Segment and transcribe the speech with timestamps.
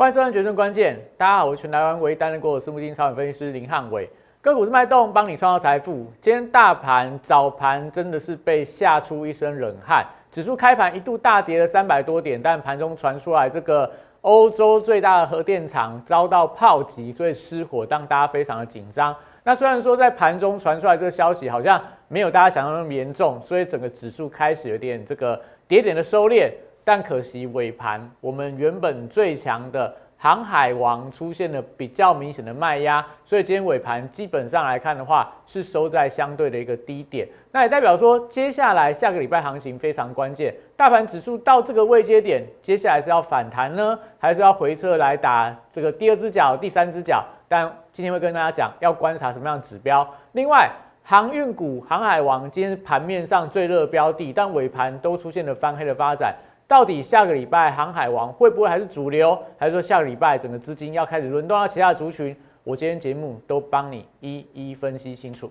[0.00, 4.08] 欢迎收看《决胜关键》，大家好，我是全台湾唯一担任过私募基金超人分析师林汉伟。
[4.40, 6.10] 个股是脉动，帮你创造财富。
[6.22, 13.92] 今天大盘早盘真的是被吓出一身冷汗，指数开盘一度大跌了三百多点，但盘中传出来这个
[14.22, 19.14] 欧洲最大的核电厂遭到炮击，所以失火，让大家非常的紧张。
[19.44, 21.78] 那虽然说在盘中传出来这个消息好像
[22.08, 25.38] 没有大家想象那么严重，所以整个指数开始有点这个
[25.68, 26.50] 跌点的收敛。
[26.84, 37.26] 但可惜尾盘，我们原本最强的航海王出现了比较明显的卖压，所以今天尾盘基本上来看的话，是收在相对的一个低点。
[37.52, 40.54] 那也代表说，接下来下个礼拜行情非常关键。
[40.76, 47.24] 大盘指数到这个位阶点，接下来是要反弹呢，还是要回撤来打这个第二只脚、第三只脚？
[47.48, 50.06] 但今天会跟大家讲，要观察什么样的指标。
[50.32, 50.70] 另外，
[51.02, 56.36] 航运股、航海王今天盘面上最热标的，但尾盘都出现了翻黑的发展。
[56.70, 62.36] 到底下个礼拜航海王会不会还是主流，还是说下个礼拜整个资金要开始轮动到其他族群？
[62.62, 65.50] 我今天节目都帮你一一分析清楚。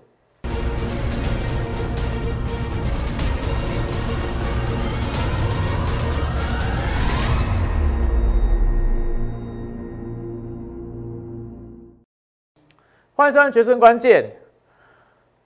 [13.14, 14.24] 欢迎收看《决胜关键》。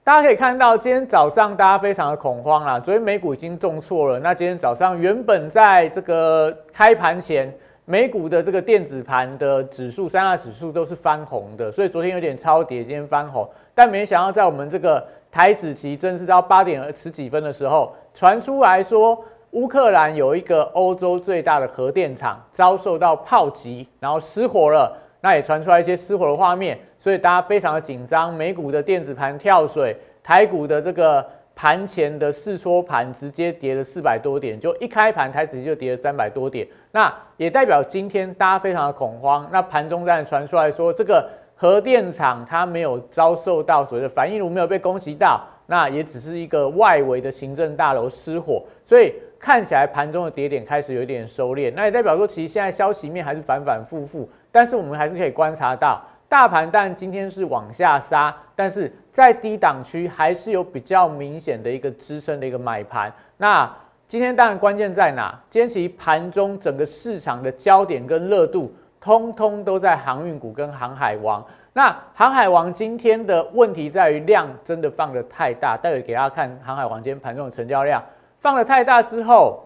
[0.04, 2.78] 大家可以看到，今天早上大家非常的恐慌啦。
[2.78, 7.50] 昨天美股已经重挫了，那今天早上原本在这个开盘前，
[7.86, 13.48] 美股的这个电子盘的指数三大指数都是翻红的，所以昨天有点超跌，今天翻红。
[13.74, 15.02] 但没想到在我们这个
[15.32, 19.18] 台子期正是到八点十几分的时候，传出来说
[19.52, 24.98] 乌克兰有一个欧洲最大的核电厂遭受到炮击，然后失火了。
[25.24, 26.78] 那也传出来一些失火的画面。
[26.98, 39.48] 所以大家非常的紧张，美股的电子盘跳水，台股的这个盘前的试缩盘直接跌了四百多点，就一开盘台指就跌了三百多点，那也代表今天大家非常的恐慌。
[39.50, 56.00] 那盘中在传出来说，这个核电厂它没有遭受到所谓的反应炉没有被攻击到，那也只是一个外围的行政大楼失火，所以看起来盘中的跌点开始有一点收敛，那也代表说其实现在消息面还是反反复复，但是我们还是可以观察到。
[56.28, 63.12] 大盘但今天是往下杀，但是在低档区还是有比较明显的一个支撑的一个买盘。
[63.36, 63.68] 那
[64.06, 65.36] 今天当然关键在哪？
[65.50, 71.44] 今天其盘中整个市场的焦点跟热度，通通都在航运股跟航海王。
[71.72, 78.00] 那航海王今天的问题在于量真的放的太大，待会给大家看航海王今天盘中的成交量
[78.38, 79.60] 放的太大之后，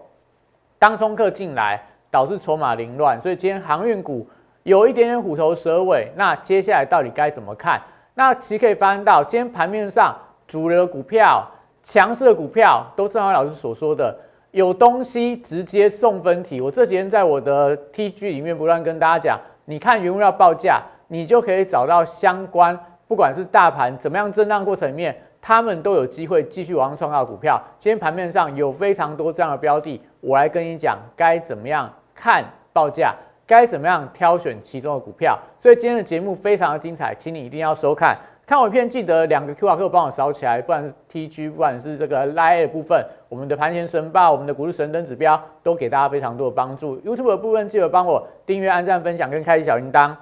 [0.79, 1.79] 当冲客进来
[2.09, 4.27] 导致筹码凌乱，所以今天航运股。
[4.63, 7.81] 有一点点虎头蛇尾，那接下来到底该怎么看？
[8.15, 10.15] 那其实可以发现到，今天盘面上
[10.45, 11.49] 主流股票、
[11.81, 14.13] 强势的股票，都正好老师所说的，
[14.51, 16.59] 有东西直接送分题。
[16.59, 22.77] 我这几天在我的 TG 里面不断跟大家讲，你看原物料报价，你就可以找到相关，
[23.07, 27.61] 不管是大盘怎么样震荡过程里面，他们都有机会继续往上创造股票。
[27.77, 32.43] 今天盘面上有非常多这样的标的，我来跟你讲该怎么样看
[32.73, 33.15] 报价。
[33.49, 35.35] 该怎么样挑选其中的股票？
[35.57, 38.15] 所以今天的节目非常的精彩，请你一定要收看。
[38.45, 46.99] 看我片记得两个 Q R code 帮我扫起来，不管是 T G，不管是这个 Line 的部分，我们的盘前神报，我们的股市神灯指标，都给大家非常多的帮助。
[46.99, 50.15] YouTube 的部分记得帮我订阅、按赞、分享跟开启小铃铛。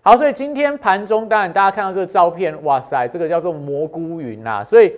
[0.00, 4.64] 好，所以今天盘中，当然大家看到这个照片，哇塞，这个叫做蘑菇云呐。
[4.64, 4.88] 所以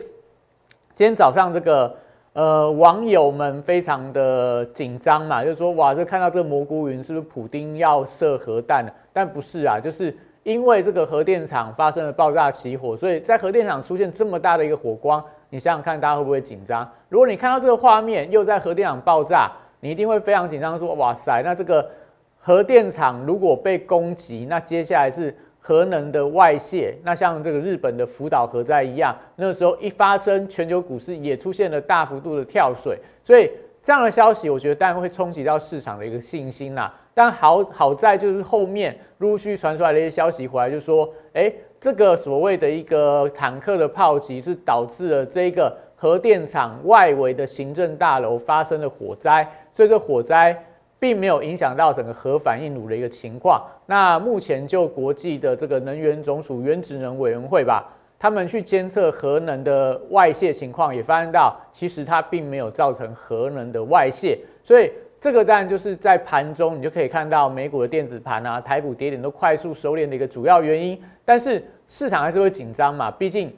[0.95, 1.93] 今天早上这个。
[2.35, 8.87] 呃，网友们非常的紧张嘛，就是说，哇，这看到这个蘑菇云，是不是普丁要射核弹？
[9.13, 16.89] 但不是啊，就是因为这个核电厂发生了爆炸起火，所以在核电厂出现这么大的一个火光，你想想看，大家会不会紧张？
[17.09, 19.51] 如果你看到这个画面，又在核电厂爆炸，
[19.81, 21.91] 你一定会非常紧张，说，哇塞，那这个
[22.39, 25.35] 核电厂如果被攻击，那接下来是？
[25.69, 33.51] 核能的外泄，那像这个日本的福岛核灾一样，那个时候一发生，全球股市也出现了大幅度的跳水，所以
[33.83, 36.95] 这样的消息，我觉得当然会冲击到市场的一个信心啦。
[37.13, 50.65] 但好好在就是后面陆续传出来的一些消息回来，就说，哎，这个所谓的一个坦克的炮击是导致了这个核电厂外围的行政大楼发生了火灾，所以这火灾。
[50.99, 53.65] 并没有影响到整个核反应炉的一个情况。
[53.87, 64.39] 那目前就国际的这个能源总署原子能委员会吧，他们去监测核能的外泄情况，也发现到其实它并没有造成核能的外泄。
[64.63, 64.91] 所以
[65.21, 71.01] 这个当然就是在盘中你就可以看到美股的电子盘啊，台股跌点都快速收敛的一个主要原因。
[71.25, 73.55] 但是市场还是会紧张嘛，毕竟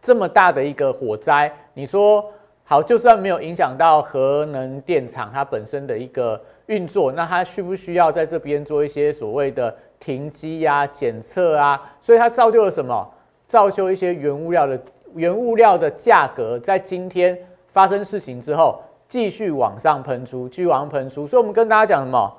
[0.00, 2.24] 这么大的一个火灾，你说。
[2.68, 11.80] 好，就算没有影响到核能电厂它本身的一个运作，那它需不需要在这边做一些所谓的停机呀、检测啊？
[12.02, 13.08] 所以它造就了什么？
[13.46, 14.76] 造就一些原物料的
[15.14, 21.24] 原物料的价格在今天发生事情之后继续往上喷出，继续往上喷出。
[21.24, 22.34] 所以我们跟大家讲什么？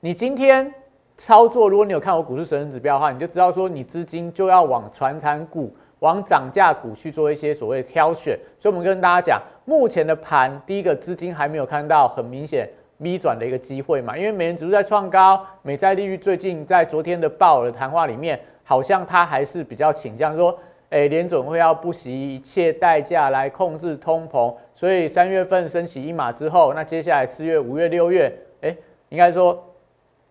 [0.00, 0.72] 你今天
[1.18, 5.70] 操作，如果你有看我股市神人指标的话，你就知道说你资金就要往传产股、
[6.00, 8.38] 往涨价股去做一些所谓挑选。
[8.58, 18.40] 所以我们跟大家讲，目前的盘，第一个资金还没有看到很明显 V 转的一个机会嘛，因为美元指数在创高，美债利率最近在昨天的鲍尔的谈话里面。
[18.68, 20.58] 好像他还是比较倾向说，
[20.90, 28.76] 哎，联总会要不惜一切代价来控制通膨，所以三月份升起一码之后，那接下来四月、五月、六月，哎，
[29.10, 29.64] 应该说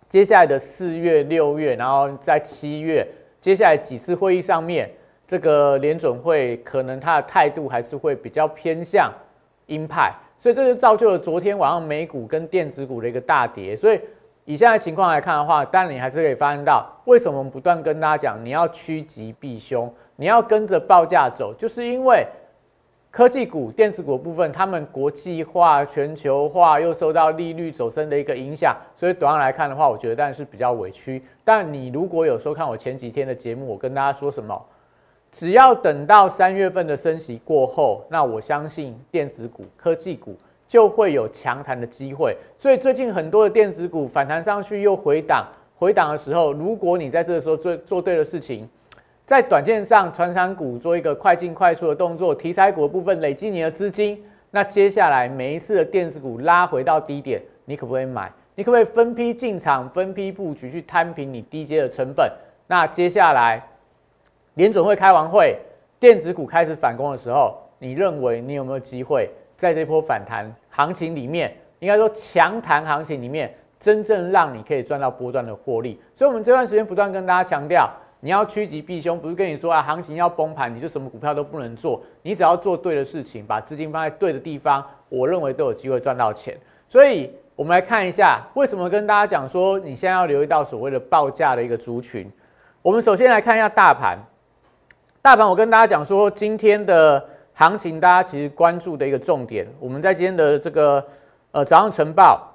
[0.10, 3.08] 接下来的四月、六月，然后在七月，
[3.40, 4.90] 接下来几次会议上面，
[5.28, 9.12] 这个联准会可能他的态度还是会比较偏向
[9.68, 14.00] 鹰派，所以这就造就了昨天晚上美股跟电子股的一个大跌，所以。
[14.48, 22.24] 以现在情况来看的话，但你还是可以发现到，为什么我们不断跟大家讲，你要趋吉避凶，你要跟着报价走，就是因为
[23.10, 31.24] 科技股、电子股部分，他们国际化、全球化又受到利率走升的一个影响，所以短上来看的话，我觉得当然是比较委屈。
[31.44, 34.64] 但你如果有收看我前几天的节目，我跟大家说什么，
[35.36, 40.34] 只要等到三月份的升息过后，那我相信电子股、科技股。
[40.68, 45.46] 就会有强弹的机会，所以最近很多的电子股反弹上去又回档，
[45.78, 48.68] 回档的时候，如果你在这个时候做做对的事情，
[49.28, 58.32] 在短线上传产股做一个快进快速的动作，题材股的部分累积你的资金，那接下来每一次的电子股拉回到低点，你可不可以买？
[58.56, 62.28] 你可不可以分批进场，分批布局去摊平你低阶的成本？
[62.66, 63.62] 那接下来
[64.56, 65.58] 联准会开完会，
[66.00, 69.30] 电子股开始反攻的时候，你认为你有没有机会？
[69.58, 76.00] 在这波反弹行情里面，应该说强弹行情里面，真正让你可以赚到波段的获利。
[76.14, 82.02] 所以，我们这段时间不断跟大家强调，你要趋吉避凶，不是跟你说啊，行情要崩盘，你就什么股票都不能做。
[82.22, 86.58] 你只要做对的事情，把资金放在对的地方，我认为都有机会赚到钱。
[86.90, 92.30] 所以，我们来看一下，为什么跟大家讲说，你现在要留意到所谓的报价的一个族群。
[92.82, 94.18] 我们首先来看一下大盘，
[95.26, 97.26] 大盘我跟大家讲说，今天的。
[97.58, 101.04] 行情，大家其实关注的一个重点，我们在今天的这个
[101.52, 102.54] 呃早上晨报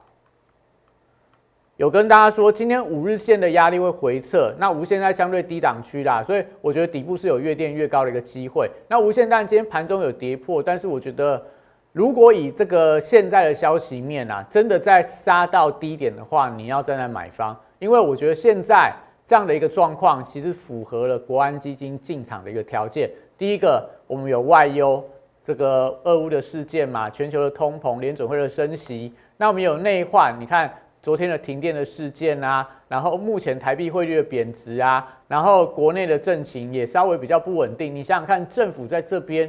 [1.78, 8.70] 有跟大家说，今天五日线的压力会回撤，那无线在相对低档区啦，所以我觉得底部是有越垫越高的一个机会。
[8.88, 11.42] 那无线当然今天盘中有跌破，但是我觉得
[11.92, 18.92] 如果以这个现在的消息面啊，真的在杀到低点的话，你要站在买方，因为我觉得现在
[19.30, 23.08] 这样的一个状况，其实符合了国安基金进场的一个条件。
[23.38, 25.04] 第一个，我们有外忧，
[25.44, 29.14] 这个俄乌的事件嘛，全球的通膨，联准会的升息。
[29.36, 30.68] 那我们有内患，你看
[31.00, 37.94] 昨天的停电的事件啊，然后目前台币汇率的贬值啊，然后国内的政情也稍微比较不稳定。
[37.94, 39.48] 你想想看，政府在这边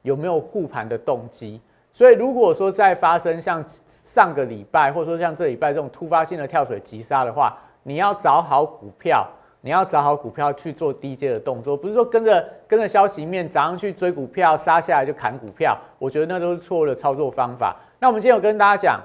[0.00, 1.60] 有没有护盘的动机？
[1.92, 7.58] 所以如果说再发生像上个礼拜，或者说像这礼拜这种突发性的跳水急杀的话，
[7.90, 9.26] 你要找好股票。
[9.62, 15.76] 你要找好股票去做低阶的动作，不是说跟着跟着消息面早上去追股票，杀下来就砍股票。
[15.98, 17.76] 我觉得那都是错误的操作方法。
[17.98, 18.98] 那我们今天有跟大家讲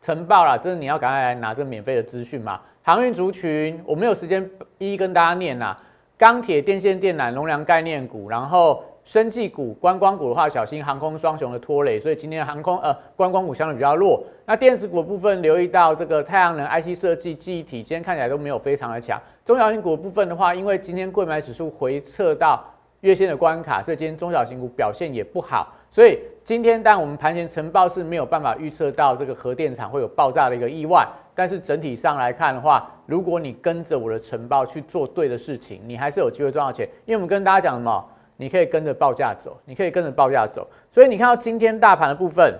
[0.00, 2.60] 晨报啦，这是你要赶快来拿这免费的资讯嘛。
[2.84, 4.48] 航运族群，我没有时间
[4.78, 5.76] 一一跟大家念啦。
[6.16, 8.84] 钢铁、电线电缆、容量概念股，然后。
[9.08, 14.22] 生技股、观光股的话，小心航空双雄的拖累，所以今天航空呃观光股相对比较弱。
[14.44, 19.18] 那电子股部分留意到这个太阳能、IC 设计、记忆体，今天看起来都没有非常的强。
[19.46, 22.62] 中小型股部分的话，因为今天贵买指数回撤到
[23.00, 25.72] 月线的关卡，所以今天中小型股表现也不好。
[25.90, 36.86] 所以今天但我们盘前晨报是没有办法预测到这个核电厂会有爆炸的一个意外，但是整体上来看的话，如果你跟着我的晨报去做对的事情，你还是有机会赚到钱。
[37.06, 38.04] 因为我们跟大家讲什么？
[38.40, 42.54] 你可以跟着报价走，你可以跟着报价走，所以你看到今天大盘的部分，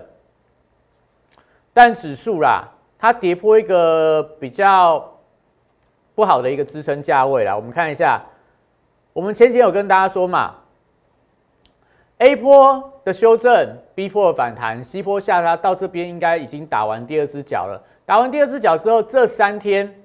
[1.73, 2.67] 但指数啦，
[2.97, 5.17] 它跌破一个比较
[6.15, 7.55] 不好的一个支撑价位啦。
[7.55, 8.21] 我们看一下，
[9.13, 10.55] 我们前几天有跟大家说嘛
[12.17, 17.81] ，A 波的修正，B 波的反弹，C 波下杀到这边应该已经打完第二只脚了。
[18.05, 20.03] 打完第二只脚之后，这三天，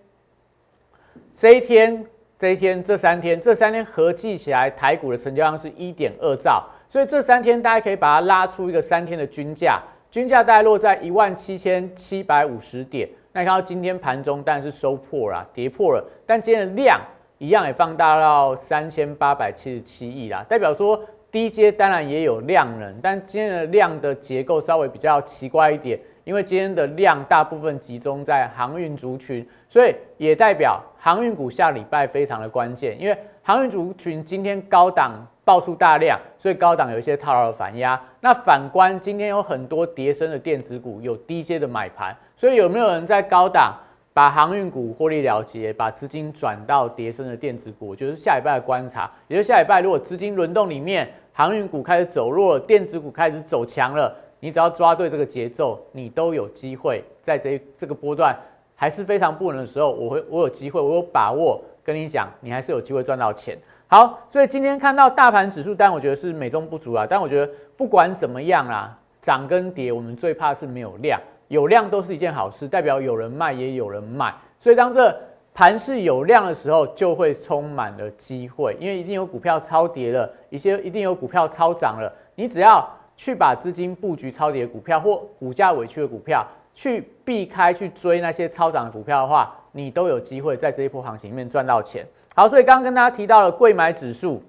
[1.36, 2.06] 这一天。
[2.44, 13.08] 这一天、这三天、这三天合计起来，台股的成交量是一点二兆，所以这三天大家可以把它拉出一个三天的均价，均价大概落在一万七千七百五十点。
[13.32, 17.00] 那你看到今天盘中当然是收破了，跌破了，但今天的量
[17.38, 32.96] 一样也放大到三千八百七十七亿啦，代表说低阶当然也有量能，但今天的量的结构稍微比较奇怪一点，因为今天的量大部分集中在航运族群，所以也代表航运股下礼拜非常的关键。
[33.00, 38.00] 因为航运族群今天高档爆出大量，所以高档有一些套牢的反压。
[38.20, 43.74] 那反观今天有很多跌升的电子股，有低阶的买盘，所以有没有人在高档
[44.12, 47.88] 把航运股获利了结，把资金转到跌升的电子股？
[47.88, 51.08] 我觉得下礼拜的观察，也就是下礼拜如果资金轮动里面。
[51.36, 54.16] 航运股开始走弱，电子股开始走强了。
[54.38, 58.38] 你只要抓对这个节奏，你都有机会在这这个波段
[58.84, 63.56] 还是非常不稳的时候，我会我有机会，我有把握跟你讲，你还是有机会赚到钱。
[63.86, 67.06] 好，所以今天看到大盘指数单，我觉得是美中不足啊。
[67.08, 74.34] 但我觉得不管怎么样啦，涨跟跌，我们最怕是没有量，有量都是一件好事，代表有人卖也有人买。
[74.60, 75.18] 所以当这
[75.54, 82.12] 盘是有量的时候，就会充满了机会，因为一定有股票超跌了，一些一定有股票超涨了。
[82.34, 82.86] 你只要
[83.16, 92.06] 去把资金布局超跌股票或股价委屈的股票，去避开去追那些超涨的股票的话，你都有机会在这一波行情里面赚到钱。
[92.34, 94.42] 好，所以刚刚跟大家提到了贵买指数，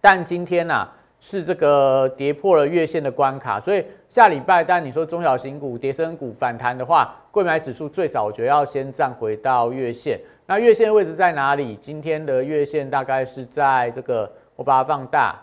[0.00, 0.88] 但今天呢？
[1.20, 10.20] 是这个跌破了月线的关卡，所以下礼拜，但你说中小型股、跌升股反弹的话，贵买指数最少我觉得要先站回到月线。
[10.46, 11.74] 那月线的位置在哪里？
[11.80, 15.34] 今天的月线大概是在这个，我把它放大，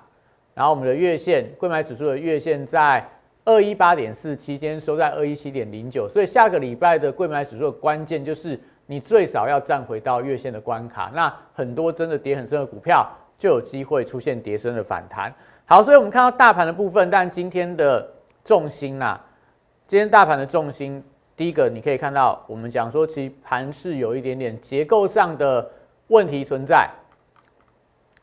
[0.53, 3.05] 然后我们的月线，贵买指数的月线在
[3.45, 11.11] 二一八点四期间收在二一七点零九，所以下个礼拜的贵买指数的关键就是你最少要站回到月线的关卡。
[11.13, 15.31] 那很多真的跌很深的股票就有机会出现跌深的反弹。
[15.65, 18.07] 好，所以我们看到大盘的部分，但今天的
[18.43, 19.19] 重心呐，
[19.87, 21.03] 今天大盘的重心，
[21.35, 25.69] 第一个你可以看到，我们讲说其实盘是有一点点结构上的
[26.07, 26.89] 问题存在。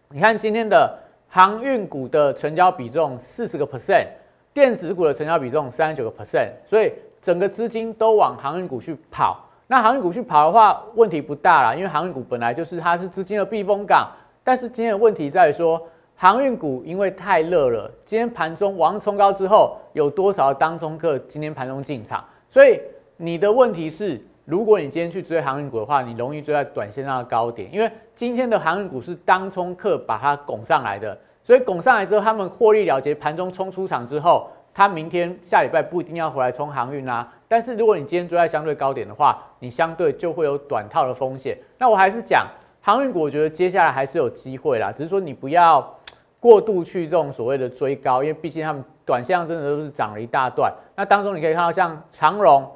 [0.09, 0.99] 你看今天的
[1.29, 4.09] 航运股的成交比重四十个 percent，
[4.55, 9.49] 电子股的成交比重三十九个 percent，所以整个资金都往航运股去跑。
[9.67, 14.11] 那航运股去跑的话，问题不大啦，因为航运股本来就是它是资金的避风港。
[14.45, 15.81] 但是今天的问题在于说。
[16.15, 22.25] 航运股因为太热了，今天盘中往上冲高之后，有多少当中客今天盘中进场？
[22.49, 22.81] 所以
[23.17, 37.33] 你的问题是，如果你今天去追航运股的话，你容易追在短线上的高点，因为今天的航运股是当冲客把它拱上来的，所以拱上来之后，他们获利了结，盘中冲出场之后，他明天下礼拜不一定要回来冲航运啦。
[37.49, 41.59] 但是如果你今天追在相对高点的话，你相对就会有短套的风险。
[41.79, 42.47] 那我还是讲
[42.81, 45.99] 航运股，我觉得接下来还是有机会啦，只是说你不要。
[46.43, 50.75] 过度去这种所谓的追高，因为毕竟他们短线上真的都是涨了一大段。
[50.97, 52.69] 那当中你可以看到，像长荣，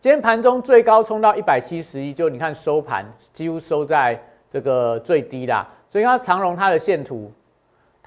[0.00, 5.68] 今天盘中最高冲到一百七十一，就你看收盘几乎收在这个最低啦。
[5.90, 7.30] 所以它长荣它的线图，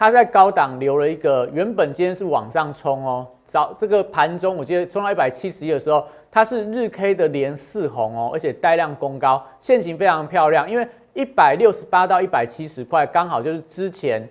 [0.02, 10.88] 它在高档留了一个，原本今天是往上冲哦，早这个盘中我记得冲到一百七十一的时候，它是日 K 的连四红哦，而且带量攻高，线型非常漂亮，因为。
[11.14, 14.28] 一百六十八到一百七十块，刚好就是之前，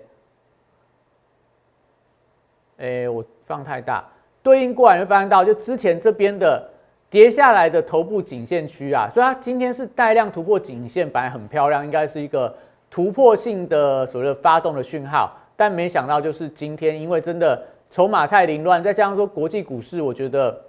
[2.79, 4.03] 哎，我放太大，
[4.41, 6.67] 对应过来会发现到，就之前这边的
[7.07, 12.51] 跌下来的头部颈线区啊，所以它今天是带量突破颈线，本来很漂亮，应该是一个
[12.89, 20.59] 突破性的所谓的发动的讯号，但没想到就是今天，因为真的筹码太凌乱，再加上说国际股市，我觉得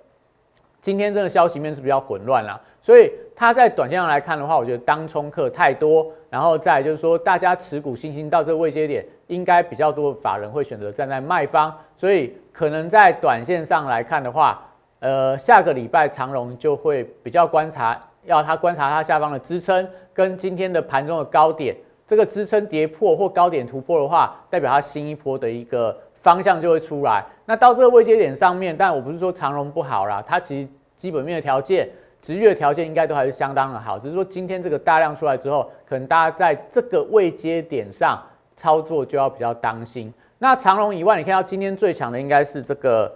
[0.81, 2.61] 今天真的消息面是比较混乱啦。
[2.81, 27.25] 所以它在短线上来看的话，我觉得当冲客太多，然后再就是说，大家持股信心到这个位阶点，应该比较多的法人会选择站在卖方，所以可能在短线上来看的话，呃，下个礼拜长荣就会比较观察，要他观察它下方的支撑跟今天的盘中的高点，这个支撑跌破或高点突破的话，代表它新一波的一个方向就会出来。
[27.47, 31.89] 那到这个位阶点上面，但我不是说长荣不好啦，它其实基本面的条件。
[32.21, 38.17] 值月条件应该都还是相当的好，只是说今天这个大量出来之后，可能大家在这个位阶点上
[38.55, 40.15] 操作就要比较当心。
[40.39, 43.13] 那长隆以外，你看到今天最强的应该是这个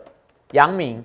[0.54, 1.04] 阳明，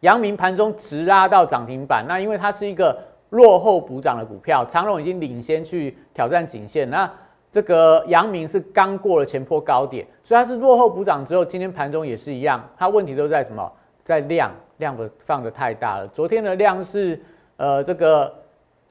[0.00, 2.04] 阳明盘中直拉到涨停板。
[2.06, 2.98] 那因为它是一个
[3.30, 7.10] 落后补涨的股票，长荣已经领先去挑战颈线，那
[7.50, 13.72] 这个阳明是刚过了前坡高点，所以它是落后补涨之后，今天盘中也是一样，它问题都在什么？
[14.02, 14.50] 在量。
[14.78, 17.20] 量的放的太大了，昨天的量是
[17.56, 18.32] 呃这个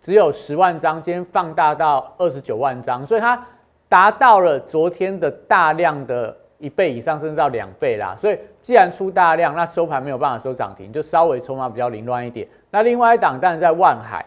[0.01, 3.41] 只有十万张，今天放大到二十九万张，所以它
[3.88, 8.13] 达到了昨天的大量的一倍以上，甚至到两倍啦。
[8.20, 12.46] 所以既然出大量，那收盘没有办法收涨停，就稍微筹码比较凌乱一点。
[12.69, 14.25] 那另外一档当然在万海，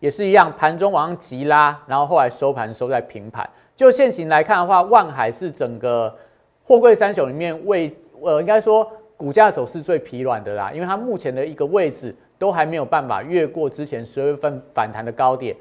[0.00, 3.48] 也是一样，盘中往上急拉，然后后来收盘收在平盘。
[3.74, 6.14] 就现行来看的话，万海是整个
[6.64, 8.90] 货柜三雄里面为呃应该说。
[9.14, 15.54] 股价走势最疲软的啦，因为它目前的一个位置都还没有办法越过之前十二月份反弹的高点，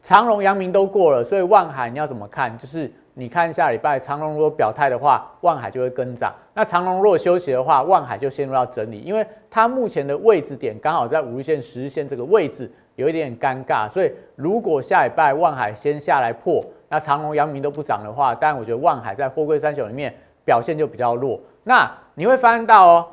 [0.00, 2.56] 长荣、阳明都过了，所以万海你要怎么看？
[2.56, 12.70] 就是你看下礼拜长隆如果表态的话，万海就会跟涨；那长荣如果休息的话，万海就陷入到整理，因为它目前的位置点刚好在五日线、十日线这个位置。
[12.96, 21.40] 有一点尴尬，所以如果下礼拜万海先下来破，那长隆、阳明都不涨的话，但我觉得万海在货柜三雄里面表现就比较弱。
[21.64, 23.06] 那你会发现到哦，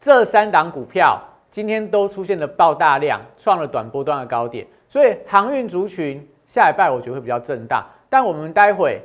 [0.00, 1.22] 这三档股票
[1.52, 7.86] 今天都出现了爆大量，创了短波段的高点，所以航运族群下礼拜我觉得会比较震荡。
[8.14, 9.02] 但我们待会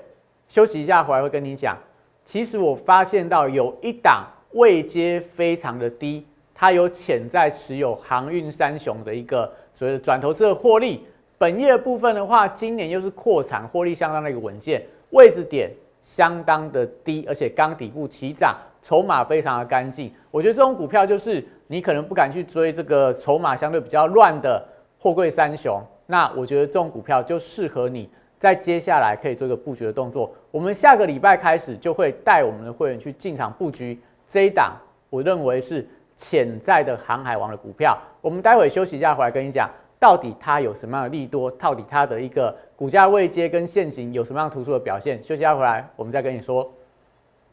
[0.48, 1.76] 休息一下回来会跟你讲，
[2.24, 6.24] 其实我发现到有一档位阶非常的低。
[6.54, 11.04] 它有潜在持有航运三雄的一个所谓的转投资的获利，
[11.40, 15.72] 本业部分的话，今年又是扩产，获利相当的一个稳健，位置点
[16.04, 20.14] 相当的低，而且刚底部起涨，筹码非常的干净。
[20.30, 24.64] 我觉得这种股票就是你可能不敢去追这个筹码相对比较乱的
[25.00, 28.08] 货柜三雄，那我觉得这种股票就适合你
[28.40, 30.32] 在接下来可以做一个布局的动作。
[30.50, 34.76] 我们下个礼拜开始就会带我们的会员去进场布局这一档，
[35.12, 35.88] 我认为是。
[36.22, 45.18] 潜在的航海王的股票，我们待会休息一下回来跟你讲，到底它有什么样的利多，到底它的一个股价位阶跟现形有什么样突出的表现。
[45.24, 46.70] 休息一下回来，我们再跟你说。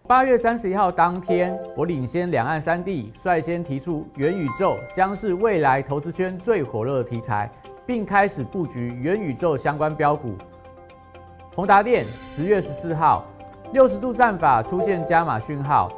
[0.04, 7.48] 八月三十一号当天，我领先两岸三地，率先提出元宇宙将是未来投资圈最火热的题材，
[7.86, 10.34] 并开始布局元宇宙相关标股。
[11.56, 13.24] 宏达电十月十四号，
[13.72, 15.88] 六十度战法出现加码讯号。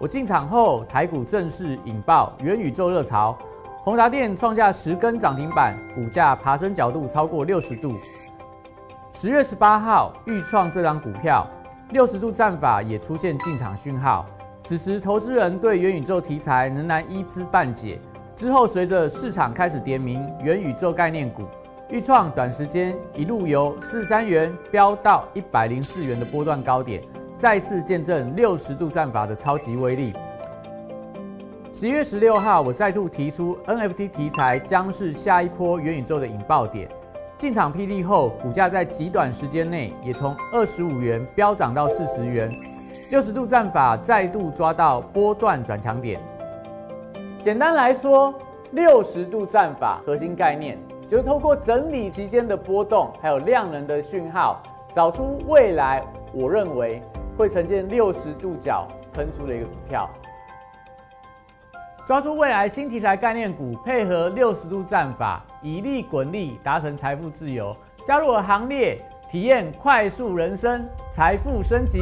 [0.00, 3.38] 我进场后，台股正式引爆元宇宙热潮，
[3.84, 7.94] 宏达电创下十根涨停板，股价爬升角度超过六十度。
[9.12, 11.46] 十月十八号，预创这张股票
[11.90, 14.26] 六十度战法也出现进场讯号，
[14.64, 18.00] 此时投资人对元宇宙题材仍然一知半解。
[18.34, 21.44] 之后随着市场开始点名元宇宙概念股，
[21.88, 27.00] 预创短时间一路由四三元飙到一百零四元的波段高点。
[27.38, 30.12] 再次见证六十度战法的超级威力。
[31.72, 36.88] 十一月十六号，我再度提出 NFT 题材将是下一波元宇宙的引爆点。
[37.38, 42.50] 进场霹雳后，股价在极短时间内也从二十五元飙涨到四十元。
[43.10, 46.18] 六十度战法再度抓到波段转强点。
[47.42, 48.34] 简单来说，
[48.72, 54.60] 六十度战法核心概念就是透过整理期间的波动，还有量能的讯号，
[54.94, 57.02] 找出未来我认为。
[57.38, 60.08] 会呈现六十度角喷出的一个股票，
[62.06, 67.76] 抓住未来新题材概念股，配合六十度战法，以利滚利，达成财富自由。
[68.06, 68.96] 加入我行列，
[69.30, 72.00] 体验快速人生，财富升级。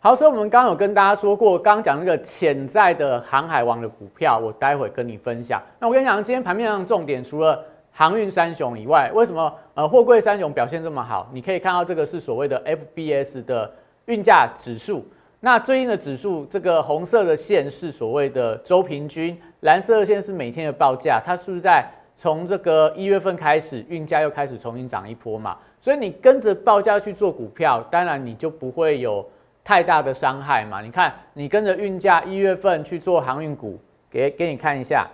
[0.00, 5.60] 好，所以我们刚刚有跟大家说过，刚刚讲那个潜在的航海王的股票，我待会跟你分享。
[5.80, 7.62] 那我跟你讲，今天盘面上重点除了。
[7.90, 11.28] 航运三雄以外，为什么呃货柜三雄表现这么好？
[11.32, 13.68] 你可以看到这个是所谓的 FBS 的
[14.04, 15.04] 运价指数。
[15.40, 21.20] 那最近的指数，这个红色的线是所谓的周平均，蓝色的线是每天的报价。
[21.26, 21.84] 它是不是在
[22.16, 25.56] 从这个一月份开始，运价又开始重新涨一波嘛？
[25.80, 29.28] 所以你跟着报价去做股票，当然你就不会有
[29.68, 30.80] 太大的伤害嘛。
[30.80, 33.78] 你看，你跟着运价一月份去做航运股，
[34.10, 35.06] 给给你看一下，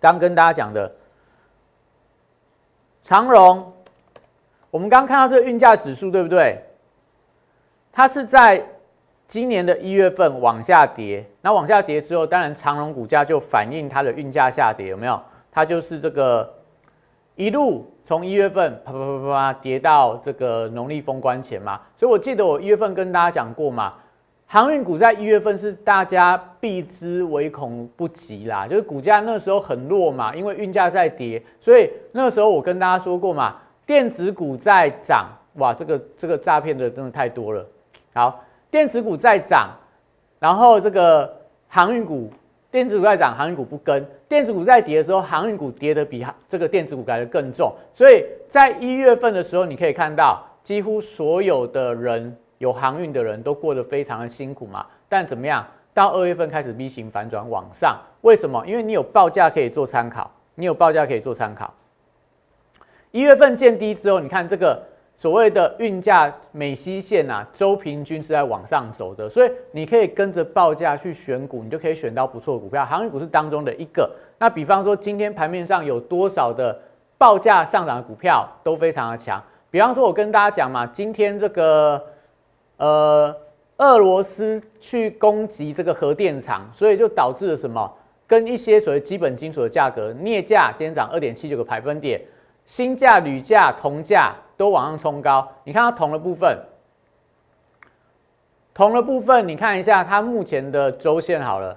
[0.00, 0.90] 刚跟大家讲的。
[3.02, 3.70] 长荣，
[4.70, 6.56] 我们刚看到这个运价指数，对不对？
[7.92, 8.64] 它是在
[9.28, 15.20] 今年的一月份往下跌，那往下跌之后，当然长荣股价就反映它的运价下跌，有没有？
[15.50, 16.50] 它就是这个
[17.34, 21.80] 一路从一月份啪啪啪啪啪跌到这个农历封关前嘛。
[21.96, 23.94] 所以我记得我一月份跟大家讲过嘛。
[24.46, 37.66] 航运股在一月份是大家避之唯恐不及啦，就是股价那时候很弱嘛，因为运价在跌，所以那时候我跟大家说过嘛，电子股在涨，哇，这个这个诈骗的真的太多了。
[38.12, 39.70] 好，电子股在涨，
[40.38, 41.34] 然后这个
[41.68, 42.30] 航运股，
[42.72, 52.36] 电子股在涨，航运股不跟，电子股在跌的时候，航运股跌的比这个电子股来的更重，所以在一月份的时候，你可以看到几乎所有的人。
[52.58, 55.66] 有航运的人都过得非常的辛苦嘛，但怎么样？
[55.92, 58.64] 到二月份开始 V 型反转往上，为什么？
[58.64, 61.74] 因为你有报价可以做参考，你有报价可以做参考。
[63.10, 64.80] 一月份见低之后，你看这个
[65.22, 72.84] 所谓的运价美西线啊，周平均是在往上走的，所以你可以跟着报价去选股，你就可以选到不错的股票。
[72.84, 74.10] 航运股是当中的一个。
[74.40, 76.76] 那比方说，今天盘面上有多少的
[77.16, 79.40] 报价上涨的股票都非常的强。
[79.70, 82.04] 比方说，我跟大家讲嘛，今天这个。
[82.78, 83.32] 呃，
[83.76, 87.88] 俄罗斯去攻击这个核电厂，所以就导致了什么？
[88.26, 92.20] 跟一些所谓基本金属的价格，镍价今天涨二点七九个百分点，
[92.66, 95.48] 锌价、铝价、铜价都往上冲高。
[95.64, 96.56] 你看它铜的部分，
[98.72, 101.76] 铜的部分，你看一下它目前的周线好了，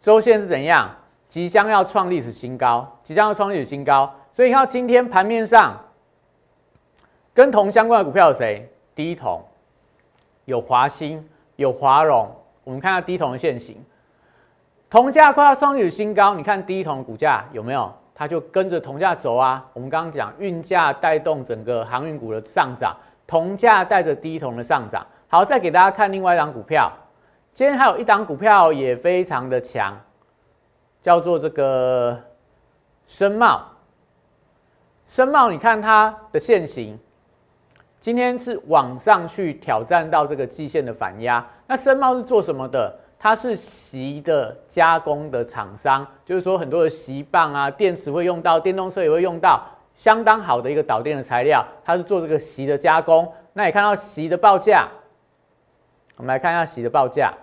[0.00, 0.88] 周线是怎样？
[1.28, 4.14] 即将要创历史新高，即将要创历史新高。
[4.32, 5.76] 所以你看今天盘面上
[7.34, 8.70] 跟铜相关的股票有谁？
[8.94, 9.42] 第一铜。
[10.44, 12.30] 有华兴，有华融，
[12.62, 13.76] 我们看下低铜的现形，
[14.88, 17.92] 铜价快要创历史新高，你看低铜的股价有没有？
[18.18, 19.64] 它就跟着铜价走啊。
[19.72, 22.96] 我们刚刚讲运价带动整个航运股的上涨，
[23.28, 25.06] 铜价带着低铜的上涨。
[25.28, 26.92] 好，再给大家看另外一张股票，
[27.54, 29.96] 今天还有一档股票也非常的强，
[31.00, 32.18] 叫做这个
[33.06, 33.62] 深茂。
[35.06, 36.98] 深茂，你看它的现形。
[38.00, 41.44] 今天是往上去挑战到这个季线的反压。
[41.66, 42.98] 那深茂是做什么的？
[43.18, 49.60] 它是锡的加工的厂商，就是说很多的锡棒啊、电池会用到，电动车也会用到，
[49.96, 51.66] 相当好的一个导电的材料。
[51.84, 53.30] 它是做这个锡的加工。
[53.52, 54.86] 那你看到锡的报价，
[56.16, 57.34] 我们来看一下锡的报价。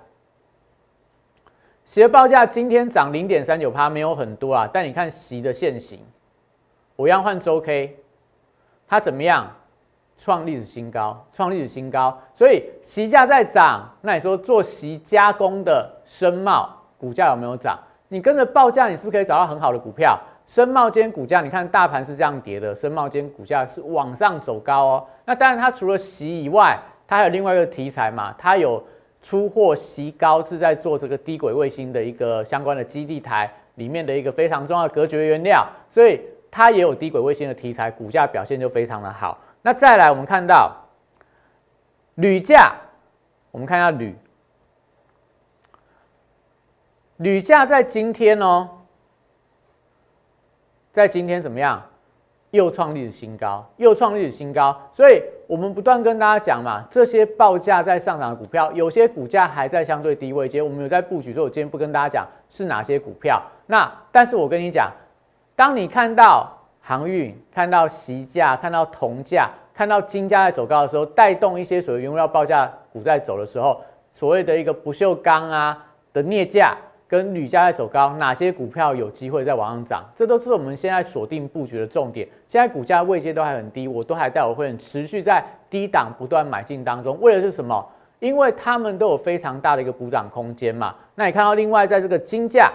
[1.83, 4.69] 锡的报价今天涨零点三九趴，没有很多啊。
[4.71, 5.99] 但你看锡的现形，
[6.95, 7.97] 我要换周 K，
[8.87, 9.53] 它怎么样？
[10.17, 13.89] 创历史新高，创历史新高，所以席价在涨。
[14.01, 17.77] 那你说做席加工的深茂股价有没有涨？
[18.07, 20.17] 你跟着报价，你是不是可以找到很好的股票？
[20.45, 25.07] 深茂今天股价，你看大盘是这样跌的，深茂今天股价是往上走高哦。
[25.25, 28.81] 那当然，它除了席以外，它还有另外一个题材嘛，它有
[29.23, 39.35] 出货席高是在做这个低轨卫星的一个相关的基地台里面的一个非常重要的隔绝原料，所以它也有低轨卫星的题材，股价表现就非常的好。
[39.65, 40.71] 那再来，我们看到
[42.13, 42.75] 铝价，
[43.49, 44.15] 我们看一下铝，
[47.17, 48.69] 铝价在今天哦，
[50.93, 51.81] 在今天怎么样？
[52.51, 54.79] 又创历史新高，又创历史新高。
[54.93, 63.41] 所以我们不断跟大家讲嘛，这些报价在上涨的股票，有些股价还在相对低位，接我们有在布局，所以我今天不跟大家讲是哪些股票。
[63.65, 64.91] 那但是我跟你讲，
[65.55, 66.51] 当你看到。
[66.87, 73.81] 航运看到锡价，看到铜价，看到金价在走高的时候，带动一些所谓原料报价股在走的时候，
[74.13, 80.05] 所谓的一个不锈钢啊的镍价跟铝价在走高，哪些股票有机会在往上涨？
[80.15, 82.27] 这都是我们现在锁定布局的重点。
[82.47, 87.83] 现在股价位阶都还很低，我都还带我会员持续在低档不断买进当中，为的是什么？
[88.19, 90.93] 因为他们都有非常大的一个补涨空间嘛。
[91.15, 92.71] 那你看到另外在这个金价。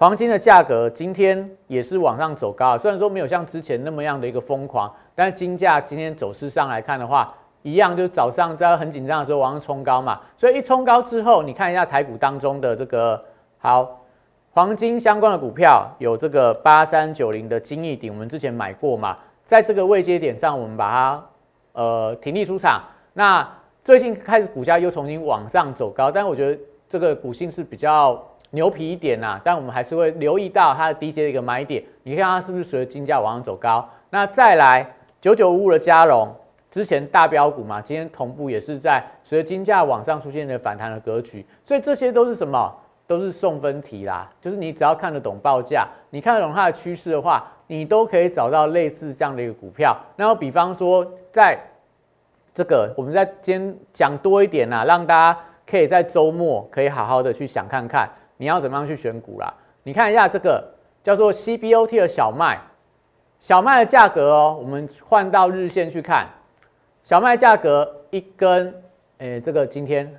[0.00, 13.22] 黄金的价格今天也是往上走高，虽然说没有像之前那么样的一个疯狂，但是金价今天走势上来看的话，一样就是早上在很紧张的时候往上冲高嘛，所以一冲高之后，你看一下台股当中的这个
[13.58, 14.00] 好
[14.52, 21.24] 黄金相关的股票，有这个八三九零的金翼鼎，我们之前买过嘛，在这个位阶点上，我们把它
[21.74, 22.82] 呃停利出场。
[23.12, 23.46] 那
[23.84, 26.58] 最近开始股价又重新往上走高，但是我觉得
[26.88, 28.18] 这个股性是比较。
[28.50, 31.82] 牛皮一点呐，但我们还是会留意到它的低阶的一个买点。
[32.02, 33.88] 你看它是不是随着金价往上走高？
[34.10, 34.86] 那再来
[35.20, 36.28] 九九五五的加龙，
[36.70, 41.46] 之前大标股嘛，今天同步也是在随着金价往上出现的反弹的格局。
[41.64, 42.74] 所以这些都是什么？
[43.06, 44.30] 都是送分题啦。
[44.40, 49.96] 就是你只要看得懂报价，你看得懂它的趋势的话，你都可以找到类似这样的一个股票。
[50.16, 51.58] 然后比方说，在
[52.54, 58.08] 这个我们在今天讲多一点呐，让大家可以在周末可以好好的去想看看。
[58.40, 59.52] 你要怎么样去选股啦？
[59.82, 60.66] 你看一下这个
[61.04, 62.58] 叫做 CBOT 的小麦，
[63.38, 66.26] 小麦的价格哦，我们换到日线去看，
[67.02, 68.74] 小麦价格一根，
[69.18, 70.10] 诶，这个今天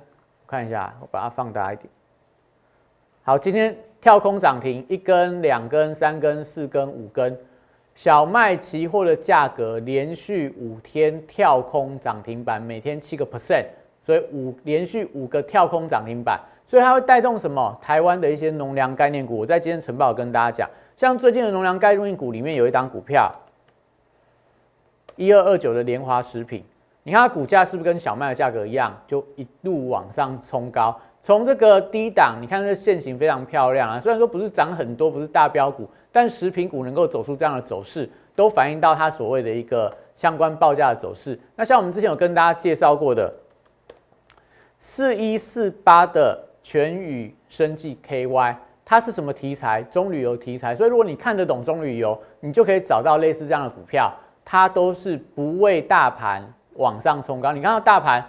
[0.46, 1.88] 看一下，我把它放大一点。
[3.24, 7.36] 好，今天跳空涨停，一根、两根、三根、四根、五根，
[7.96, 13.66] 小麦期货的价格连续五天跳空涨停板，每天七个 percent，
[14.00, 16.40] 所以五连续五个跳空涨停板。
[16.72, 17.78] 所以它会带动什么？
[17.82, 19.36] 台湾的一些农粮概念股。
[19.36, 23.30] 我在今天晨报跟大家讲，像最近的农粮概念股里面有一档股票，
[25.16, 26.64] 一二二九的联华食品，
[27.02, 30.98] 你看它股价是不是跟小麦的价格一样，就一路往上冲高？
[31.22, 34.00] 从这个低档，你看这线型非常漂亮啊。
[34.00, 41.38] 虽然说不是涨很多，不是大标股，但食品股能够走出这样的走势，都反映到它所谓的一个相关报价的走势。
[41.54, 43.30] 那像我们之前有跟大家介绍过的
[44.78, 46.46] 四一四八的。
[46.62, 49.82] 全宇生技 KY，它是什么题材？
[49.82, 50.74] 中旅游题材。
[50.74, 54.12] 所以如果你看得懂中旅游，你就可以找到类似这样的股票，
[54.44, 56.42] 它都是不为大盘
[56.74, 57.52] 往上冲高。
[57.52, 58.24] 你看到大盘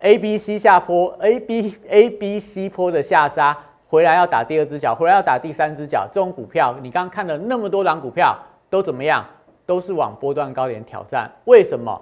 [0.00, 3.56] A、B、C 下坡，A、B、A、B、C 坡的下杀，
[3.88, 6.08] 回来要打第二只脚，回来要打第三只脚。
[6.10, 8.38] 这种股票，你刚刚看了那么多档股票，
[8.68, 9.24] 都怎么样？
[9.66, 11.30] 都是往波段高点挑战。
[11.44, 12.00] 为什么？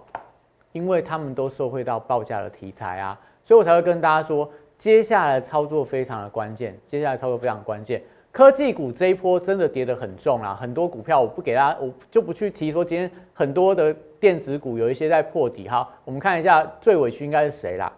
[0.73, 6.75] 因为他们都受惠到报价的题材啊，所以我才会跟大家说，接下来操作非常的关键。
[6.87, 8.01] 接下来操作非常关键。
[8.31, 15.89] 科技股这一波真的跌得很重啊，很多股票我不给大家，我就不去提说今天很多的电子股有一些在破底哈。
[16.05, 17.93] 我们看一下最委屈应该是谁啦？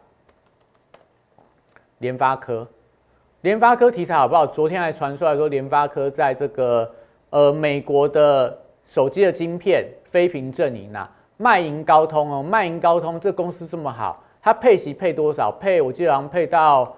[1.98, 2.66] 联发科，
[3.42, 4.46] 联发科题材好不好？
[4.46, 6.90] 昨天还传出来说联发科在这个
[7.28, 15.50] 呃美国的手机的晶片非屏阵营啊，卖赢高通哦，卖赢高通这公司这么好，它配息配多少？
[15.52, 16.96] 配我记得好像配到。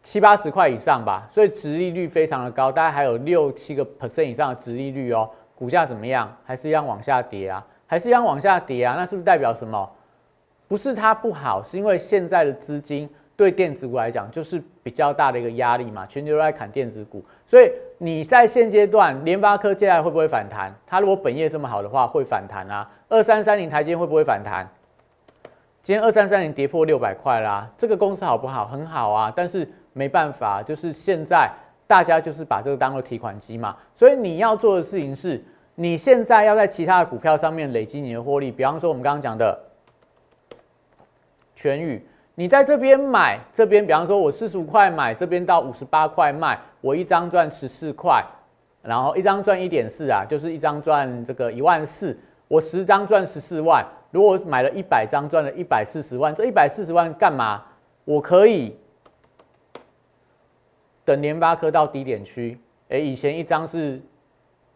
[0.00, 5.28] 七八十块以上吧，所以殖利率非常的高，大概还有六七个 percent 以上的殖利率哦。
[5.54, 6.34] 股价怎么样？
[6.46, 7.66] 还是一样往下跌啊？
[7.86, 8.94] 还是一样往下跌啊？
[8.96, 9.90] 那是不是代表什么？
[10.66, 20.72] 不是它不好，是因为现在的资金对电子股来讲就是比较大的一个压力嘛，全球都在砍电子股，所以你在现阶段联发科接下来会不会反弹？
[20.86, 22.88] 它如果本业这么好的话，会反弹啊。
[23.10, 24.66] 二三三零台阶会不会反弹？
[25.88, 28.66] 今天二三三零跌破六百块啦，这个公司好不好？
[28.66, 29.66] 很好啊，但是。
[29.94, 31.50] 没办法，就是现在
[31.86, 35.42] 大家就是把这个当做提款机嘛，所以你要做的事情是，
[35.74, 38.52] 你现在要在其他的股票上面累积你的获利。
[38.52, 39.58] 比方说我们刚刚讲的
[41.56, 48.22] 全宇，你在这边买，这边比方说我四十五块买，这边到五十八块卖，我一张赚十四块，
[48.82, 53.84] 然后一张赚一点四啊，就是一张赚这个一万四，我十张赚十四万。
[54.10, 57.62] 如果我买了一百张，赚了一百四十万，这一百四十万干嘛？
[58.04, 58.76] 我可以。
[61.04, 62.58] 等联发科到低点区，
[62.90, 63.98] 哎，以前一张是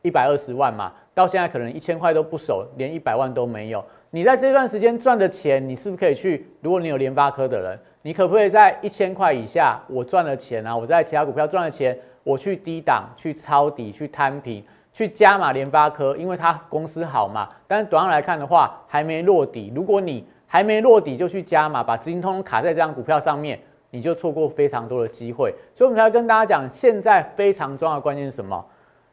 [0.01, 3.85] 一百二十万嘛，到现在可能一千块都不守，连一百万都没有。
[4.09, 6.47] 你在这段时间赚的钱，你是不是可以去？
[6.63, 10.75] 如果你有联发科的人，你可不可以在一千块以下，我赚了钱啊？
[10.75, 17.49] 我在其他股票赚了钱，我去低档去抄底去摊平去加码联发科，因为它公司好嘛。
[17.67, 19.73] 但是短上来看的话，还没落底。
[19.75, 23.59] 如果你还没落底就去加码，把资金通通卡在这张股票上面。
[23.95, 28.65] 你就错过非常多的机会，所以我们才跟大家讲，现在非常重要的关键是什么？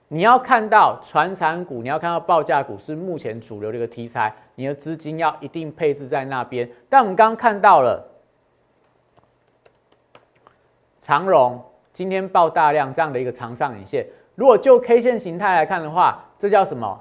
[0.08, 6.70] 你要看到传产股，你要看到报价股是目前主流的一个题材，你的资金要一定配置在那边。
[6.88, 8.02] 但我们刚刚看到了
[11.02, 11.62] 长荣
[11.92, 14.06] 今天爆大量这样的一个长上影线，
[14.40, 16.98] 如果就 K 线形态来看的话，这叫什么？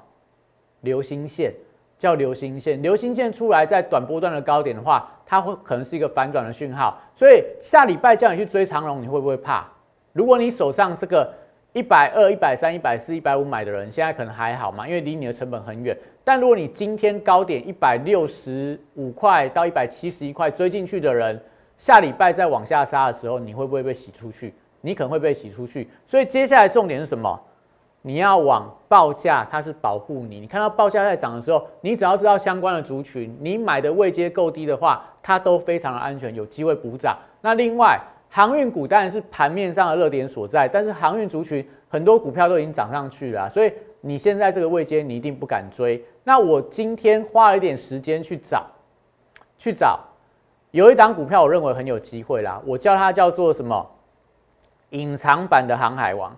[0.81, 1.53] 流星线，
[1.97, 2.81] 叫流星线。
[2.81, 5.09] 流星线出来在短波段的高点的话。
[5.25, 9.63] 它会可能是一个反转的讯号，所以下礼拜叫你去追长龙，你会不会怕？
[10.11, 11.31] 如果你手上这个
[11.71, 15.95] 一百二、一百三、一百四、一百五买的人，现在可能还好嘛，因为离你的成本很远。
[16.23, 21.39] 但如果你今天高点一百六十五块到一百七十一块追进去的人，
[21.77, 24.55] 下礼拜再往下杀的时候，你会不会被洗出去？
[24.81, 25.89] 你可能会被洗出去。
[26.07, 27.39] 所以接下来重点是什么？
[28.01, 30.39] 你要往报价，它是保护你。
[30.39, 37.17] 你看到报价在涨的时候，你只要知道相关的族群，你买的位阶够低的话，它都非常的安全，有机会补涨。
[37.41, 46.01] 那另外，航运股当然是盘面上的热点所在，但是航运族群很多股票都已经涨上去了，所以你现在这个位阶你一定不敢追。
[46.23, 48.65] 那我今天花了一点时间去找，
[49.57, 49.99] 去找
[50.71, 52.61] 有一档股票，我认为很有机会啦。
[52.65, 53.85] 我叫它叫做什么？
[54.91, 56.35] 隐藏版的航海王。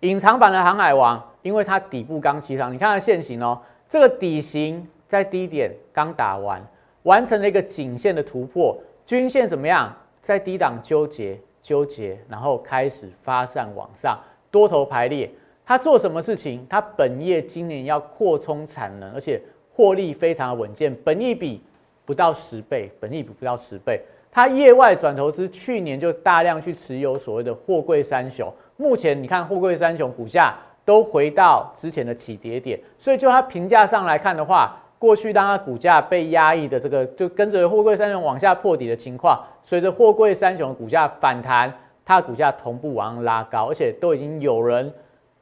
[0.00, 6.62] 隐藏版的航海王，因为它底部刚起涨，你看它线型哦，这个底型在低点刚打完，
[7.04, 8.76] 完成了一个颈线的突破，
[9.06, 9.94] 均线怎么样？
[10.20, 14.18] 在低档纠结纠结，然后开始发散往上，
[14.50, 15.30] 多头排列。
[15.66, 16.66] 它做什么事情？
[16.68, 19.40] 它本业今年要扩充产能，而且
[19.74, 21.62] 获利非常的稳健，本益比
[22.04, 24.02] 不到十倍，本益比不到十倍。
[24.34, 28.52] 它业外转投资，去年就大量去持有所谓的货柜三雄。
[28.76, 30.52] 目前你看，货柜三雄股价
[30.84, 41.72] 都回到之前的起跌点，所以就它评价上来看的话，过去当它股价被压抑的这个，就跟着货柜三雄往下破底的情况，随着货柜三雄的股价反弹，
[42.04, 44.92] 它的股价同步往上拉高，而且都已经有人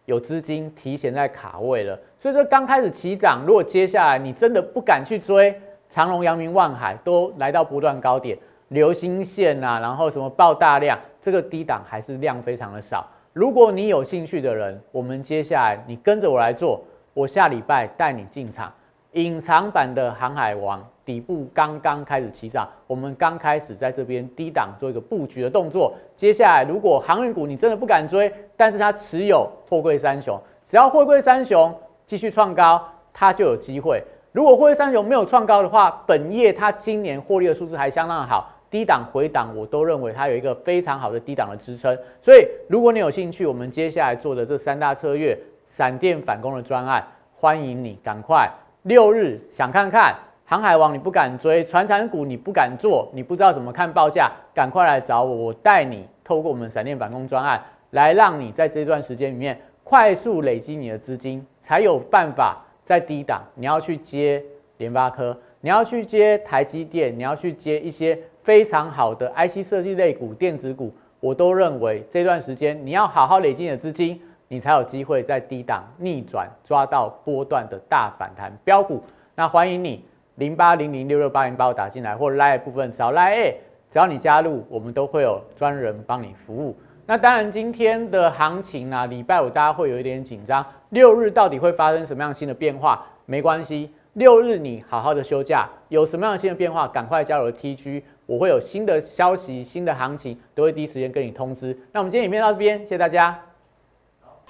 [0.04, 8.36] 有资金提前在卡位了，所以说刚开始起涨，如果接下来你真的不敢去追长隆、阳明、万海都来到不断高点，
[8.72, 13.06] 流星线啊，然后什么爆大量，这个低档还是量非常的少。
[13.32, 16.80] 如果你有兴趣的人，我们接下来你跟着我来做，
[17.14, 18.72] 我下礼拜带你进场。
[19.12, 25.92] 隐藏版的航海王底部刚刚开始起涨，我们刚开始在这边低档做一个布局的动作。
[26.16, 31.74] 接下来如果航运股你真的不敢追，但是它持有货柜三雄，只要货柜三雄
[32.06, 32.82] 继续创高，
[33.12, 34.02] 它就有机会。
[34.32, 41.96] 如果货柜三雄没有创高的话，本业它今年获利的数字还相当的好，低档回档我都认为它有一个非常好的低档的支撑。
[42.20, 47.06] 所以如果你有兴趣，我们接下来做的这三大策略闪电反攻的专案，
[47.36, 48.50] 欢迎你赶快
[48.82, 50.14] 六日想看看
[50.46, 62.64] 航海王你不敢追，船产股你不敢做，你不知道怎么看报价，赶快来找我，我带你透过我们闪电反攻专案，来让你在这段时间里面快速累积你的资金，才有办法。
[62.84, 64.42] 在低档，你要去接
[64.78, 79.02] 联发科，你要去接台积电，你要去接一些非常好的 IC 设计类股、电子股，我都认为这段时间你要好好累积你的资金，你才有机会在低档逆转，抓到波段的大反弹标股。
[79.34, 80.04] 那欢迎你
[80.36, 83.54] 零八零零六六八零把我打进来，或 Line 部分找 Line，
[83.90, 86.76] 只要你加入，我们都会有专人帮你服务。
[87.06, 90.64] 那当然，今天的行情呢，礼拜五大家会有一点紧张。
[90.90, 93.04] 六日到底会发生什么样新的变化？
[93.26, 101.78] 没关系，六日你好好的休假，有什么样的新的变化，赶快加入 T G，我会有新的消息、新的行情，都会第一时间跟你通知。
[101.92, 103.38] 那我们今天影片到这边，谢谢大家。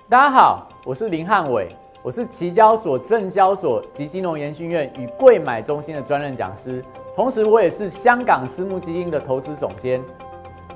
[0.09, 1.67] 大家好，我是林汉伟，
[2.01, 6.81] 我是期交所、证交所及金融研训院与贵买中心的专任讲师，
[7.17, 10.01] 同时我也是香港私募基金的投资总监。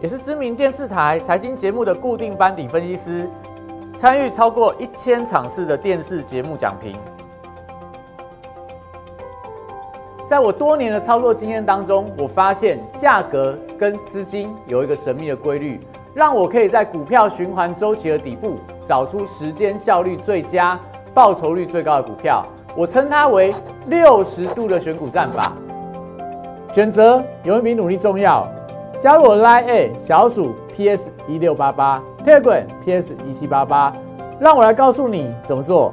[0.03, 3.31] 也是知名电视台财经节目的固定班底分析师，
[3.97, 6.93] 参与超过一千场次的电视节目讲评。
[10.29, 15.79] 在我多年的操作经验当中，我发现价格跟资金有一个神秘的规律，
[16.15, 20.79] 让我可以在股票循环周期的底部找出时间效率最佳、
[21.15, 22.43] 报酬率最高的股票。
[22.75, 23.55] 我称它为
[23.87, 25.53] 六十度的选股战法。
[26.75, 28.47] 选择有一比努力重要。
[29.01, 33.93] 加入我 Line A 小鼠 PS 一六八八，Telegram PS 一七八八，
[34.41, 35.93] 让我来告诉你怎么做。